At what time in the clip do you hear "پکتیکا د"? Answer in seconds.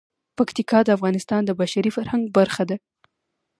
0.37-0.89